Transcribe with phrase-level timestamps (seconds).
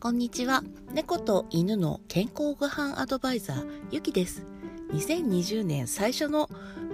[0.00, 0.62] こんにちは。
[0.92, 4.46] 猫と犬の健康ご飯アドバイザー、ゆきです。
[4.92, 6.48] 2020年最初の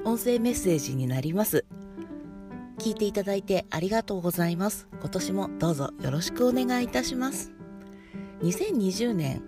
[0.04, 1.66] 音声メッセージになります。
[2.78, 4.88] 聞いていただいてありがとうございます。
[5.00, 7.52] 今年もどうぞよろしくお願いいたします。
[8.40, 9.42] 2020年、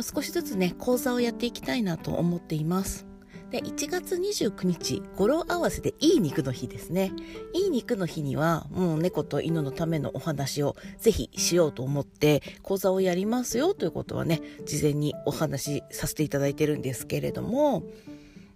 [0.00, 3.07] 少しずつね、講座をやっていきたいなと思っています。
[3.50, 7.12] で、1月29日、語呂合わせでいい肉の日ですね。
[7.54, 17.84] いい肉の日には、もう猫と犬のためのお話をぜひしようと思って、講座をやりますよということはね、事前にお話しさせていただいてるんですけれども、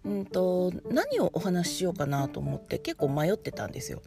[0.05, 4.02] うんと、何をお話ししようかなと思って結構迷ってたんですよ。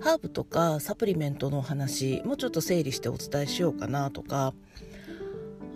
[0.00, 4.54] ハーブとかサプリメントのお話、もうちょっと整理してお伝えしようかなとか、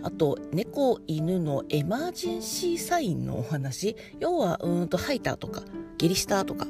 [0.04, 3.96] あと猫犬のエマージェンシーサインのお話。
[4.20, 5.62] 要はうんと吐いたとか
[5.98, 6.66] 下痢したとか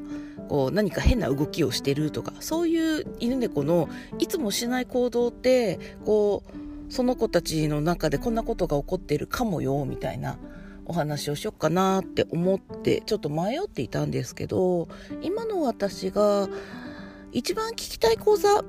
[0.49, 6.43] こう何か変な動きをしてるとかそういう犬猫のいつもしない行動ってこ
[6.89, 10.39] うその子たちの中でこんなことが起こってるかもよみたいな
[10.87, 14.89] お話をしよっかなって思ってちょっと迷っていたんですけど
[15.23, 16.49] 今の私が
[17.33, 18.63] 一番聞きたい講座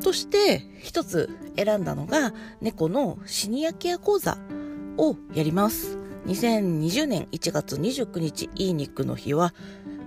[0.00, 4.38] として一つ選んだのが猫のシニアケア講座
[4.98, 5.98] をやります。
[6.26, 9.54] 2020年1月29日いい肉の日は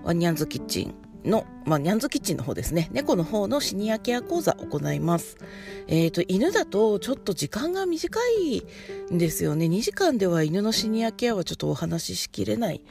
[0.04, 0.94] ワニャンズキッチン
[1.30, 2.90] の、まあ、ニャンズキッチンの方ですね。
[2.92, 5.38] 猫の方のシニアケア講座を行います。
[5.88, 8.64] えっ、ー、と、犬だとちょっと時間が短い
[9.14, 9.66] んですよね。
[9.66, 12.82] 2時間では犬のシニアケアはちょっとお話ししきれない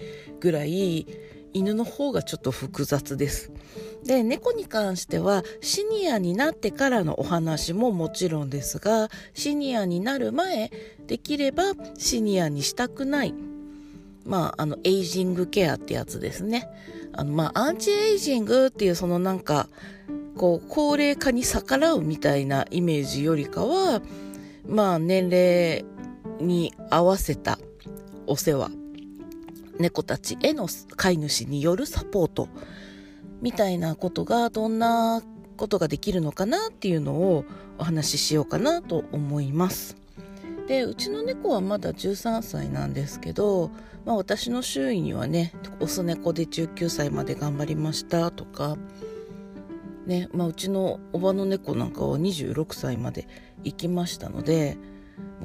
[0.40, 1.06] ぐらい、
[1.54, 3.50] 犬の方がちょっと複雑です。
[4.08, 10.72] で、猫に関してはシニアになってからのお話ももちろんですが、シニアになる前、
[11.06, 13.34] できればシニアにしたくない。
[14.24, 16.70] まあ、あの、エイジングケアってやつですね。
[17.12, 19.68] あの、まあ、アンチエイジングっていうそのなんか、
[20.38, 24.00] こう、高齢化に逆らうみたいなイメージよりかは、
[24.66, 25.84] まあ、年齢
[26.40, 27.58] に合わせた
[28.26, 28.70] お世話
[29.78, 30.66] 猫たちへの
[30.96, 32.48] 飼い主によるサポート
[33.40, 35.22] みたいなことがどんな
[35.56, 37.44] ことができるのかなっていうのを
[37.78, 39.96] お話ししようかなと思います。
[40.68, 43.70] でうちの猫はまだ13歳なんですけど、
[44.04, 48.76] まあ、私の周囲にはねオス猫で19歳まで頑張りましたとか、
[50.06, 53.26] ねまあ、うちのおばの猫なんかは26歳まで
[53.64, 54.76] 行きましたので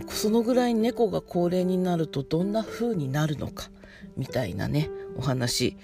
[0.09, 3.69] そのぐらい猫が高齢になるとどんな風になるのか
[4.17, 5.77] みたいなねお話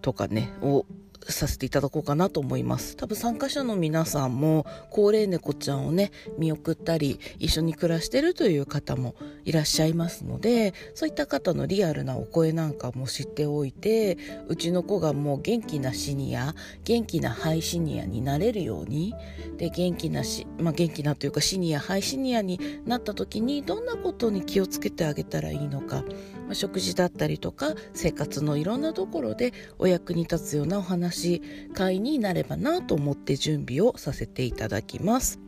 [0.00, 0.84] とかねを
[1.28, 2.96] させていただこうかなと思います。
[2.96, 9.14] 多分参加者の皆さんも高齢猫ちゃんをね、見送ったり、一緒に暮らしてるという方も
[9.44, 16.54] いらっしゃいますので、そういった方のリアルなお声なんかも知っておいて、うちの子がもう元気なシニア、
[16.84, 19.14] 元気なハイシニアになれるように、
[19.56, 26.04] で、元気なし、まあ元気なというかシニア、ハイシニアになった時にどんなことに気をつけてあげたらいいのか、
[26.50, 31.40] まあ、食事だったりとか生活のいろんなところでお役に立つようなお話
[31.74, 35.38] 会になればなと思って準備をさせていただきます。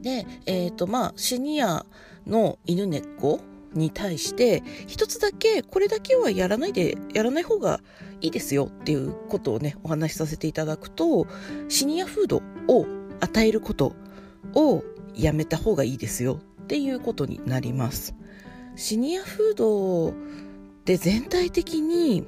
[0.00, 1.84] で、え、ー、とまあシニア
[2.26, 3.40] の犬猫
[3.74, 7.80] に対して一つだけこれだけはやらないでやらない方が
[8.22, 11.26] いいですよっていうことをねお話しさせていただくと
[11.68, 12.86] シニアフードを
[13.20, 13.94] 与えること
[14.54, 14.82] を
[15.14, 18.14] やめた方がいいですよっていうことになります。
[18.78, 20.14] シニアフード
[20.84, 22.24] で全体的に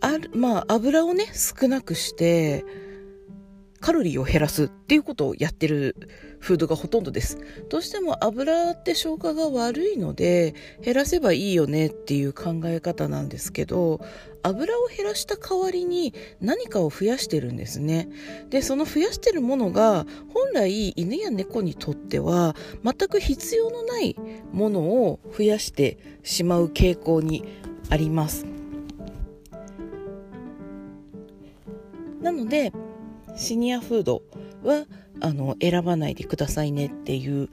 [0.00, 2.64] ある、まあ油をね少なくして
[3.80, 5.96] カロリーを減らすっていうことをやってる
[6.38, 7.38] フードがほとんどです。
[7.68, 14.00] どうしても油って消化が悪いので減らせばいいよねっていう考え方なんですけど
[14.42, 18.08] 油を減らした代わりに何かを増やしてるんですね。
[18.48, 22.54] で、その増やしてるものが本来犬や猫にとっては
[22.84, 24.16] 全く必要のない
[24.52, 27.44] ものを増やしてしまう傾向に
[27.88, 28.46] あります。
[32.20, 32.72] なので
[33.40, 34.22] シニアフード
[34.62, 34.84] は
[35.22, 37.48] あの選ばないでくださいねっていう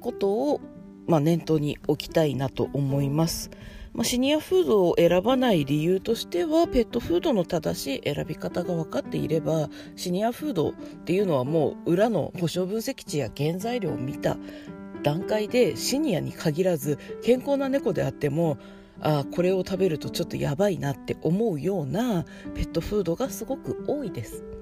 [0.00, 0.60] ことを、
[1.06, 3.50] まあ、念頭に置きたいなと思います。
[3.94, 10.72] まあ、シニアフードを選ばない理由としてはペットフードの正しい選び方が分かっていればシニアフードっ
[11.04, 14.36] ていうのはもう裏の保証分析値や原材料を見た
[15.02, 18.58] 段階でシニアに限らず健康な猫であっても
[19.00, 22.24] あこれを食べるとちょっとやばいなって思うような
[22.54, 24.57] ペットフードがすごく多いです。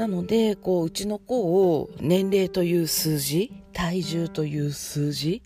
[0.00, 5.42] なのでこううちの子を年齢という数字体重という数字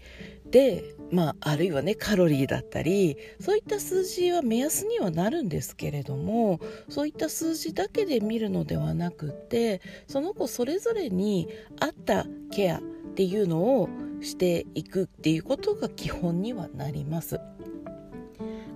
[0.49, 11.49] で、まあ、あるいはねカロリーだったりそういった数字は目安にはなるんですけれどもそういった数字だけで見るのではなくてその子それぞれに
[11.81, 12.81] 合ったケアっ
[13.17, 13.89] ていうのを
[14.21, 17.41] していくっていうことが基本にはなります。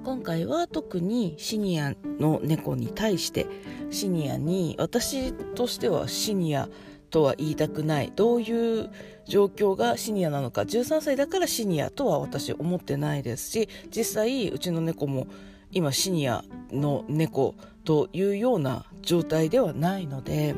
[0.08, 3.46] 今回は特にシニアの猫に対して
[3.90, 6.70] シニアに私としてはシニア
[7.10, 8.12] とは言いたくない。
[8.16, 8.90] どういう
[9.26, 15.26] 状況がシニアなのか13歳だからシニアとは私思ってないですし実際うちの猫も
[15.72, 17.54] 今シニアの猫
[17.84, 20.54] というような状態ではないので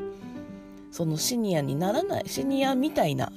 [0.92, 3.32] そのシニアにならないシニアみたいな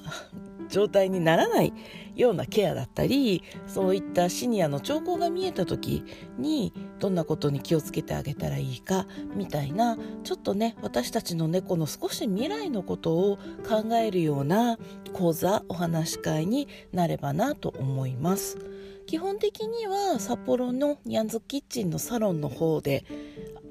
[0.70, 1.74] 状態にならない
[2.16, 6.04] ようなケアだったりそういったシニアの兆候が見えた時
[6.38, 13.38] にどんなことに気をつけてあげたらいいかみたいなちょっとね私たちの猫の少し未来のことを
[13.68, 14.78] 考えるような
[15.14, 18.58] 講座お話し会になればなと思います。
[19.06, 23.06] 基本的には札幌のニャンズキッチンのサロンの方で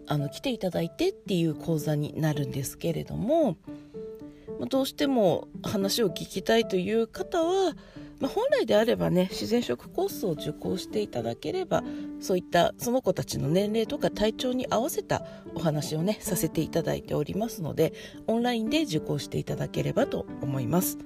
[0.07, 3.57] あの来ていただいてっていう講座になるんですけれども
[4.67, 7.73] どうしても話を聞きたいという方は、
[8.21, 11.83] まあ、本来であればね自然食コースを受講していただければ
[12.21, 15.25] そういったその子たちの年齢とか体調に合わせた
[15.55, 17.93] お話をねさせていただいておりますので
[18.27, 20.99] オンラインで受講していただければと思います。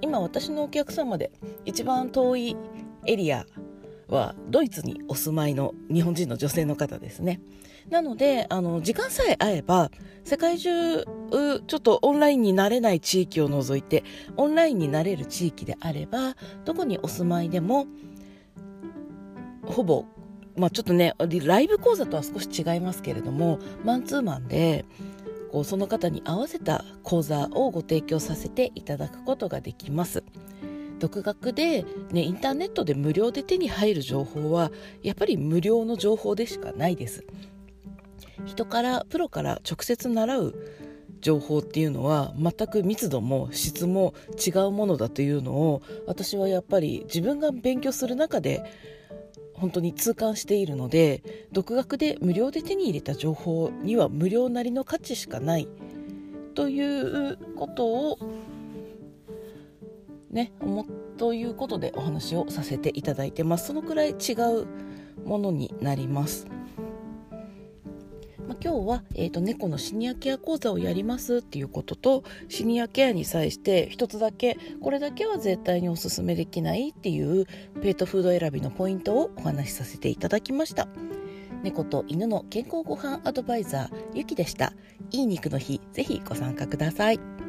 [0.00, 1.32] 今私のお客様で
[1.64, 2.56] 一番遠い
[3.04, 3.46] エリア
[4.08, 7.40] はドイツにお住まいの日本人の女性の方ですね
[7.90, 9.90] なのであの時間さえ合えば
[10.24, 14.04] 世界中ちょっとオンラインになれない地域を除いて
[14.36, 17.86] オンラインになれる地域であればどこにお住まいでも
[19.64, 20.04] ほぼ
[20.56, 24.84] まあちょっとねライブ講座とは少し違いますけれどもマンツーマンで
[25.50, 30.22] こうその方に合わせた講座をご提供させていただくことができます。
[30.98, 34.70] 独学で、ね、インターネットで無料で手に入る情報は
[35.02, 37.24] やっぱり無料の情報でしかないです。
[38.44, 40.54] 人からプロから直接習う
[41.20, 48.64] 情報っていうのは全く密度も質も違うものだというのを私はやっぱり自分が勉強する中で
[49.54, 55.68] 本当に痛感しているので独学で無料で手に入れた情報には無料なりの価値しかない
[56.54, 58.18] ということを
[60.30, 60.86] ね思
[61.16, 63.68] ということでお話をさせていただいてます。
[63.68, 64.32] そのくらい違
[64.62, 64.66] う
[65.24, 66.46] ものになります。
[68.46, 77.44] まあ、今日は、えーと、猫のシニアケア講座をやりますっていうこととシニアケアに際して一つだけこれだけは絶対におすすめできないっていう
[77.82, 80.88] ペットフード選びのポイントをお話しさせていただきました。
[81.62, 84.72] 猫と犬の健康ご飯アドバイザーゆきでした。
[85.10, 87.47] いい肉の日ぜひご参加ください。